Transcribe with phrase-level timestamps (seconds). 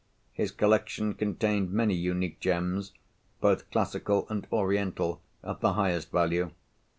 [0.33, 2.91] His collection contained many unique gems,
[3.39, 6.49] both classical and Oriental, of the highest value.